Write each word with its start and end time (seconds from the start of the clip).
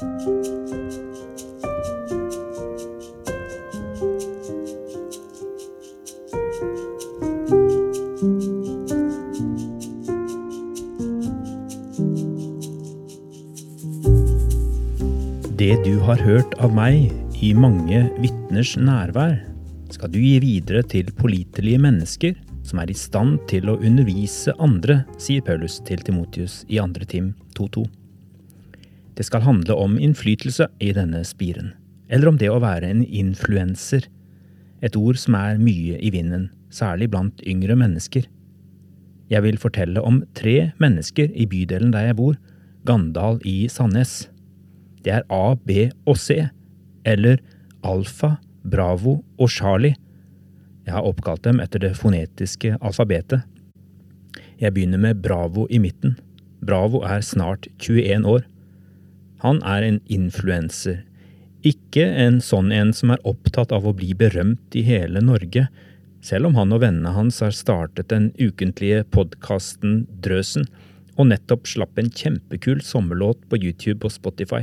Det 0.00 0.06
du 15.84 15.98
har 16.00 16.16
hørt 16.16 16.54
av 16.56 16.72
meg 16.72 17.12
i 17.36 17.52
mange 17.52 18.08
vitners 18.16 18.78
nærvær, 18.80 19.36
skal 19.92 20.08
du 20.08 20.16
gi 20.16 20.40
videre 20.40 20.80
til 20.80 21.12
pålitelige 21.12 21.76
mennesker 21.76 22.40
som 22.64 22.80
er 22.80 22.88
i 22.88 22.96
stand 22.96 23.36
til 23.52 23.68
å 23.68 23.76
undervise 23.76 24.56
andre, 24.56 25.02
sier 25.20 25.44
Paulus 25.44 25.76
til 25.84 26.00
Timotius 26.00 26.62
i 26.72 26.80
2. 26.80 27.04
Tim 27.04 27.34
2.2. 27.52 27.99
Det 29.20 29.26
skal 29.28 29.42
handle 29.44 29.74
om 29.76 29.98
innflytelse 30.00 30.64
i 30.80 30.94
denne 30.96 31.18
spiren, 31.28 31.74
eller 32.08 32.30
om 32.30 32.38
det 32.40 32.48
å 32.48 32.62
være 32.62 32.88
en 32.88 33.02
influenser, 33.04 34.06
et 34.80 34.94
ord 34.96 35.18
som 35.20 35.34
er 35.36 35.58
mye 35.60 35.98
i 36.00 36.08
vinden, 36.14 36.46
særlig 36.72 37.10
blant 37.12 37.42
yngre 37.44 37.74
mennesker. 37.76 38.24
Jeg 39.28 39.44
vil 39.44 39.58
fortelle 39.60 40.00
om 40.00 40.22
tre 40.32 40.70
mennesker 40.80 41.34
i 41.36 41.44
bydelen 41.44 41.92
der 41.92 42.06
jeg 42.08 42.16
bor, 42.16 42.38
Gandal 42.88 43.36
i 43.44 43.68
Sandnes. 43.68 44.30
Det 45.04 45.12
er 45.18 45.26
A, 45.28 45.52
B 45.68 45.90
og 46.08 46.16
C, 46.16 46.38
eller 47.04 47.42
Alfa, 47.84 48.38
Bravo 48.64 49.18
og 49.36 49.50
Charlie. 49.52 49.98
Jeg 50.86 50.94
har 50.96 51.04
oppkalt 51.04 51.44
dem 51.44 51.60
etter 51.60 51.84
det 51.84 51.92
fonetiske 51.98 52.72
alfabetet. 52.80 53.44
Jeg 54.64 54.72
begynner 54.72 55.04
med 55.04 55.20
Bravo 55.20 55.66
i 55.68 55.76
midten. 55.76 56.16
Bravo 56.64 57.02
er 57.04 57.20
snart 57.20 57.68
21 57.84 58.24
år. 58.24 58.48
Han 59.40 59.62
er 59.64 59.86
en 59.86 60.00
influenser. 60.12 61.00
Ikke 61.64 62.04
en 62.22 62.40
sånn 62.44 62.70
en 62.72 62.92
som 62.96 63.12
er 63.12 63.22
opptatt 63.28 63.72
av 63.72 63.86
å 63.88 63.94
bli 63.96 64.12
berømt 64.16 64.76
i 64.76 64.82
hele 64.84 65.22
Norge, 65.24 65.66
selv 66.24 66.50
om 66.50 66.56
han 66.60 66.72
og 66.76 66.82
vennene 66.82 67.12
hans 67.16 67.40
har 67.40 67.54
startet 67.56 68.10
den 68.12 68.30
ukentlige 68.40 69.02
podkasten 69.12 70.02
Drøsen, 70.24 70.66
og 71.16 71.28
nettopp 71.32 71.68
slapp 71.68 72.00
en 72.00 72.08
kjempekul 72.12 72.80
sommerlåt 72.84 73.42
på 73.48 73.60
YouTube 73.60 74.08
og 74.08 74.12
Spotify. 74.12 74.62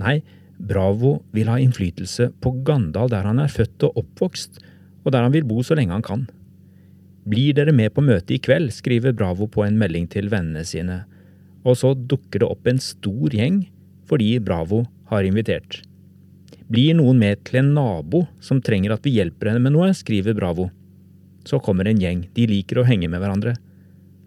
Nei, 0.00 0.20
Bravo 0.60 1.18
vil 1.36 1.48
ha 1.48 1.56
innflytelse 1.60 2.30
på 2.44 2.52
Gandal 2.64 3.08
der 3.12 3.28
han 3.28 3.40
er 3.40 3.52
født 3.52 3.88
og 3.88 4.00
oppvokst, 4.02 4.60
og 5.04 5.12
der 5.12 5.24
han 5.24 5.32
vil 5.32 5.48
bo 5.48 5.64
så 5.64 5.76
lenge 5.76 5.96
han 5.96 6.04
kan. 6.04 6.26
Blir 7.28 7.56
dere 7.56 7.72
med 7.76 7.92
på 7.96 8.04
møtet 8.04 8.36
i 8.36 8.40
kveld, 8.44 8.72
skriver 8.72 9.16
Bravo 9.16 9.48
på 9.48 9.64
en 9.64 9.76
melding 9.80 10.08
til 10.12 10.28
vennene 10.32 10.64
sine, 10.68 11.02
og 11.64 11.76
så 11.80 11.92
dukker 11.94 12.40
det 12.40 12.48
opp 12.48 12.68
en 12.68 12.80
stor 12.80 13.36
gjeng 13.36 13.62
fordi 14.10 14.34
Bravo 14.42 14.84
har 15.10 15.26
invitert. 15.26 15.80
Blir 16.70 16.94
noen 16.98 17.18
med 17.18 17.42
til 17.46 17.60
en 17.62 17.72
nabo 17.74 18.24
som 18.42 18.60
trenger 18.62 18.94
at 18.94 19.06
vi 19.06 19.16
hjelper 19.16 19.50
henne 19.50 19.62
med 19.62 19.74
noe, 19.74 19.90
skriver 19.94 20.36
Bravo. 20.38 20.68
Så 21.46 21.58
kommer 21.62 21.88
en 21.88 21.98
gjeng, 21.98 22.26
de 22.34 22.46
liker 22.50 22.82
å 22.82 22.86
henge 22.86 23.08
med 23.10 23.22
hverandre. 23.22 23.56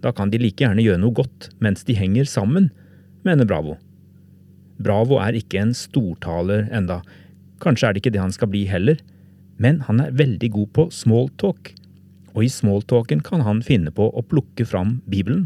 Da 0.04 0.12
kan 0.16 0.32
de 0.32 0.42
like 0.42 0.64
gjerne 0.64 0.84
gjøre 0.84 1.00
noe 1.00 1.16
godt 1.16 1.52
mens 1.64 1.86
de 1.88 1.96
henger 1.96 2.28
sammen, 2.28 2.72
mener 3.24 3.48
Bravo. 3.48 3.78
Bravo 4.84 5.20
er 5.24 5.38
ikke 5.40 5.62
en 5.62 5.72
stortaler 5.78 6.68
enda. 6.76 7.00
Kanskje 7.64 7.88
er 7.88 7.96
det 7.96 8.04
ikke 8.04 8.16
det 8.16 8.24
han 8.24 8.36
skal 8.36 8.52
bli 8.52 8.66
heller, 8.68 9.00
men 9.62 9.80
han 9.88 10.02
er 10.04 10.16
veldig 10.20 10.50
god 10.58 10.72
på 10.76 10.88
smalltalk, 10.92 11.72
og 12.34 12.44
i 12.44 12.52
smalltalken 12.52 13.22
kan 13.24 13.46
han 13.46 13.62
finne 13.64 13.94
på 13.94 14.10
å 14.10 14.26
plukke 14.26 14.66
fram 14.68 14.98
Bibelen. 15.08 15.46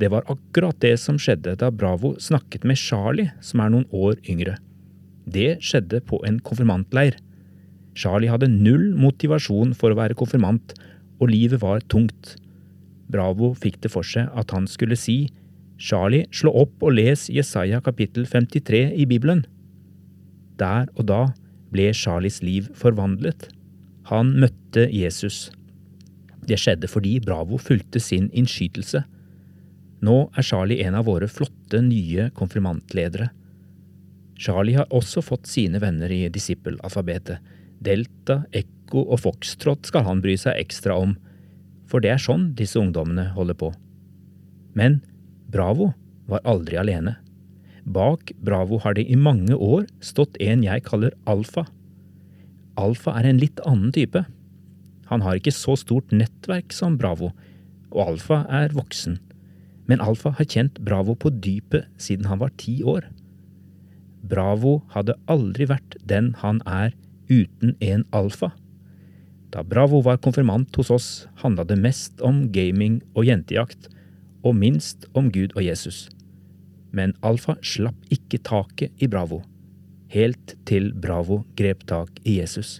Det 0.00 0.08
var 0.08 0.24
akkurat 0.32 0.78
det 0.80 0.94
som 1.02 1.18
skjedde 1.20 1.58
da 1.60 1.68
Bravo 1.68 2.14
snakket 2.22 2.64
med 2.64 2.78
Charlie, 2.80 3.32
som 3.44 3.60
er 3.60 3.72
noen 3.74 3.88
år 3.92 4.16
yngre. 4.24 4.56
Det 5.28 5.58
skjedde 5.60 6.00
på 6.08 6.22
en 6.24 6.38
konfirmantleir. 6.40 7.18
Charlie 7.92 8.30
hadde 8.32 8.48
null 8.48 8.94
motivasjon 8.96 9.74
for 9.76 9.92
å 9.92 9.98
være 9.98 10.16
konfirmant, 10.16 10.72
og 11.20 11.32
livet 11.34 11.60
var 11.60 11.84
tungt. 11.92 12.36
Bravo 13.12 13.52
fikk 13.58 13.80
det 13.84 13.92
for 13.92 14.06
seg 14.06 14.30
at 14.38 14.54
han 14.56 14.70
skulle 14.70 14.96
si 14.96 15.28
Charlie, 15.80 16.26
slå 16.32 16.52
opp 16.62 16.82
og 16.84 16.94
les 16.96 17.28
Jesaja 17.32 17.80
kapittel 17.84 18.26
53 18.28 18.82
i 19.00 19.06
Bibelen. 19.08 19.44
Der 20.60 20.88
og 20.96 21.06
da 21.08 21.22
ble 21.72 21.88
Charlies 21.96 22.40
liv 22.44 22.68
forvandlet. 22.76 23.48
Han 24.10 24.34
møtte 24.40 24.88
Jesus. 24.92 25.48
Det 26.44 26.58
skjedde 26.60 26.88
fordi 26.90 27.18
Bravo 27.24 27.60
fulgte 27.60 28.00
sin 28.02 28.28
innskytelse. 28.36 29.04
Nå 30.00 30.16
er 30.32 30.46
Charlie 30.46 30.80
en 30.86 30.96
av 30.96 31.06
våre 31.08 31.28
flotte 31.28 31.82
nye 31.84 32.30
konfirmantledere. 32.36 33.28
Charlie 34.40 34.78
har 34.78 34.88
også 34.96 35.20
fått 35.24 35.50
sine 35.50 35.80
venner 35.82 36.12
i 36.12 36.22
disippelalfabetet. 36.32 37.44
Delta, 37.80 38.42
Ekko 38.56 39.04
og 39.06 39.20
Foxtrot 39.24 39.88
skal 39.88 40.06
han 40.06 40.22
bry 40.24 40.36
seg 40.40 40.56
ekstra 40.60 40.96
om, 40.96 41.14
for 41.88 42.00
det 42.00 42.14
er 42.14 42.22
sånn 42.22 42.50
disse 42.56 42.80
ungdommene 42.80 43.30
holder 43.36 43.56
på. 43.60 43.72
Men 44.76 45.00
Bravo 45.50 45.90
var 46.30 46.44
aldri 46.48 46.78
alene. 46.80 47.16
Bak 47.84 48.32
Bravo 48.40 48.78
har 48.84 48.94
det 48.96 49.06
i 49.10 49.16
mange 49.18 49.56
år 49.56 49.86
stått 50.04 50.36
en 50.40 50.64
jeg 50.64 50.84
kaller 50.86 51.16
Alfa. 51.28 51.66
Alfa 52.80 53.16
er 53.18 53.28
en 53.28 53.40
litt 53.40 53.60
annen 53.66 53.92
type. 53.92 54.22
Han 55.10 55.24
har 55.26 55.40
ikke 55.40 55.52
så 55.52 55.74
stort 55.76 56.12
nettverk 56.14 56.72
som 56.72 56.96
Bravo, 57.00 57.32
og 57.90 58.14
Alfa 58.14 58.44
er 58.48 58.76
voksen. 58.76 59.18
Men 59.90 60.02
Alfa 60.04 60.30
har 60.38 60.46
kjent 60.46 60.78
Bravo 60.86 61.16
på 61.18 61.32
dypet 61.42 61.88
siden 61.98 62.28
han 62.30 62.38
var 62.38 62.54
ti 62.62 62.78
år. 62.86 63.08
Bravo 64.30 64.80
hadde 64.94 65.16
aldri 65.32 65.66
vært 65.66 65.96
den 66.06 66.34
han 66.44 66.60
er 66.68 66.92
uten 67.30 67.74
en 67.82 68.04
alfa. 68.14 68.52
Da 69.50 69.64
Bravo 69.66 69.98
var 70.06 70.20
konfirmant 70.22 70.76
hos 70.78 70.92
oss, 70.94 71.08
handla 71.42 71.64
det 71.66 71.78
mest 71.80 72.22
om 72.22 72.44
gaming 72.54 73.00
og 73.16 73.26
jentejakt, 73.26 73.88
og 74.46 74.54
minst 74.56 75.08
om 75.18 75.30
Gud 75.34 75.56
og 75.56 75.64
Jesus. 75.66 76.06
Men 76.94 77.16
Alfa 77.26 77.56
slapp 77.62 78.14
ikke 78.14 78.40
taket 78.46 79.02
i 79.02 79.08
Bravo, 79.10 79.42
helt 80.14 80.54
til 80.70 80.92
Bravo 80.94 81.42
grep 81.58 81.82
tak 81.90 82.22
i 82.22 82.38
Jesus. 82.38 82.78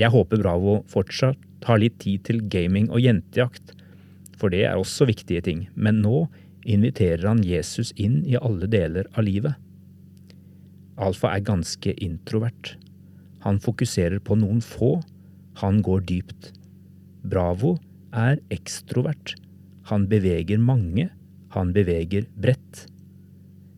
Jeg 0.00 0.12
håper 0.14 0.40
Bravo 0.40 0.80
fortsatt 0.88 1.68
har 1.68 1.80
litt 1.82 1.98
tid 2.00 2.24
til 2.24 2.40
gaming 2.48 2.88
og 2.88 3.04
jentejakt, 3.04 3.74
for 4.40 4.52
det 4.52 4.64
er 4.66 4.80
også 4.80 5.06
viktige 5.10 5.44
ting, 5.44 5.66
men 5.74 6.00
nå 6.04 6.24
inviterer 6.64 7.26
han 7.28 7.42
Jesus 7.44 7.92
inn 8.00 8.22
i 8.28 8.38
alle 8.40 8.68
deler 8.70 9.08
av 9.14 9.26
livet. 9.28 9.56
Alfa 11.00 11.34
er 11.34 11.44
ganske 11.44 11.94
introvert. 12.00 12.74
Han 13.44 13.60
fokuserer 13.60 14.20
på 14.20 14.36
noen 14.40 14.60
få, 14.64 14.98
han 15.60 15.80
går 15.84 16.04
dypt. 16.08 16.50
Bravo 17.24 17.76
er 18.16 18.40
ekstrovert 18.52 19.36
han 19.90 20.06
beveger 20.10 20.60
mange, 20.62 21.08
han 21.54 21.72
beveger 21.74 22.28
bredt. 22.38 22.84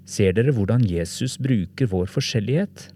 Ser 0.05 0.35
dere 0.37 0.53
hvordan 0.53 0.85
Jesus 0.85 1.39
bruker 1.41 1.89
vår 1.89 2.11
forskjellighet? 2.13 2.91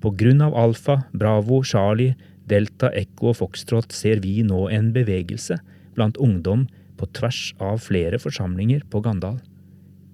På 0.00 0.12
grunn 0.16 0.40
av 0.44 0.56
Alfa, 0.56 1.02
Bravo, 1.12 1.60
Charlie, 1.64 2.16
Delta, 2.48 2.90
Ekko 2.96 3.32
og 3.32 3.38
Foxtrot 3.40 3.92
ser 3.96 4.20
vi 4.24 4.38
nå 4.44 4.66
en 4.72 4.90
bevegelse 4.96 5.58
blant 5.96 6.18
ungdom 6.20 6.66
på 6.98 7.08
tvers 7.16 7.52
av 7.62 7.82
flere 7.82 8.20
forsamlinger 8.22 8.84
på 8.90 9.02
Gandal. 9.04 9.40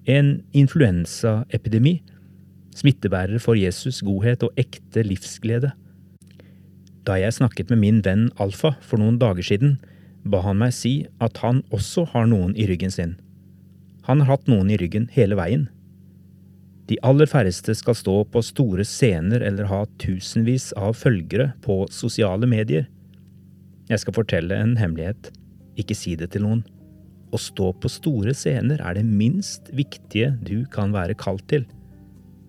En 0.09 0.41
influensaepidemi, 0.57 2.01
smittebærer 2.77 3.41
for 3.43 3.59
Jesus' 3.59 4.03
godhet 4.07 4.45
og 4.47 4.57
ekte 4.61 5.05
livsglede. 5.05 5.73
Da 7.05 7.17
jeg 7.21 7.37
snakket 7.37 7.73
med 7.73 7.81
min 7.83 8.01
venn 8.05 8.29
Alfa 8.41 8.75
for 8.85 9.01
noen 9.01 9.19
dager 9.21 9.45
siden, 9.47 9.79
ba 10.25 10.43
han 10.45 10.61
meg 10.61 10.75
si 10.77 10.95
at 11.21 11.41
han 11.45 11.63
også 11.73 12.07
har 12.13 12.29
noen 12.29 12.55
i 12.57 12.69
ryggen 12.69 12.93
sin. 12.93 13.17
Han 14.09 14.23
har 14.23 14.37
hatt 14.37 14.49
noen 14.51 14.71
i 14.73 14.79
ryggen 14.81 15.09
hele 15.15 15.37
veien. 15.39 15.69
De 16.91 16.99
aller 17.07 17.29
færreste 17.31 17.75
skal 17.79 17.95
stå 17.95 18.17
på 18.33 18.43
store 18.43 18.85
scener 18.89 19.45
eller 19.47 19.69
ha 19.71 19.85
tusenvis 20.03 20.73
av 20.75 20.97
følgere 20.99 21.53
på 21.63 21.85
sosiale 21.95 22.49
medier. 22.51 22.89
Jeg 23.91 24.03
skal 24.03 24.17
fortelle 24.17 24.57
en 24.59 24.77
hemmelighet, 24.79 25.31
ikke 25.83 25.97
si 25.99 26.15
det 26.19 26.31
til 26.35 26.45
noen. 26.47 26.63
Å 27.31 27.39
stå 27.39 27.71
på 27.79 27.91
store 27.91 28.35
scener 28.35 28.81
er 28.83 28.97
det 28.99 29.07
minst 29.07 29.71
viktige 29.77 30.33
du 30.43 30.65
kan 30.73 30.95
være 30.95 31.19
kalt 31.19 31.47
til. 31.51 31.67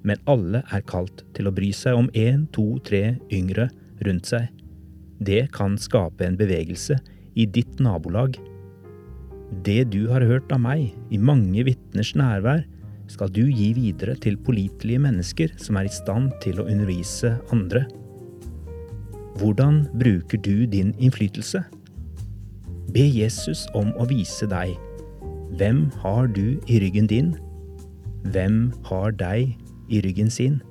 Men 0.08 0.22
alle 0.30 0.64
er 0.74 0.86
kalt 0.90 1.22
til 1.38 1.48
å 1.48 1.54
bry 1.54 1.70
seg 1.76 1.98
om 1.98 2.10
én, 2.18 2.48
to, 2.56 2.80
tre 2.86 3.20
yngre 3.34 3.70
rundt 4.06 4.32
seg. 4.32 4.50
Det 5.22 5.52
kan 5.54 5.78
skape 5.78 6.26
en 6.26 6.38
bevegelse 6.40 6.98
i 7.38 7.46
ditt 7.46 7.78
nabolag. 7.84 8.40
Det 9.66 9.84
du 9.94 10.08
har 10.10 10.26
hørt 10.26 10.50
av 10.54 10.64
meg 10.64 10.90
i 11.14 11.20
mange 11.22 11.66
vitners 11.68 12.16
nærvær, 12.18 12.64
skal 13.12 13.30
du 13.36 13.44
gi 13.44 13.74
videre 13.76 14.16
til 14.24 14.38
pålitelige 14.40 15.02
mennesker 15.04 15.52
som 15.60 15.78
er 15.78 15.90
i 15.90 15.94
stand 15.94 16.32
til 16.44 16.62
å 16.62 16.68
undervise 16.72 17.36
andre. 17.52 17.84
Hvordan 19.42 19.84
bruker 20.00 20.40
du 20.40 20.66
din 20.70 20.96
innflytelse? 20.98 21.64
Be 22.92 23.04
Jesus 23.08 23.66
om 23.78 23.94
å 23.96 24.08
vise 24.10 24.48
deg 24.52 24.76
hvem 25.60 25.92
har 26.00 26.28
du 26.32 26.60
i 26.68 26.80
ryggen 26.80 27.08
din? 27.08 27.34
Hvem 28.32 28.72
har 28.88 29.12
deg 29.20 29.52
i 29.92 30.00
ryggen 30.04 30.32
sin? 30.32 30.62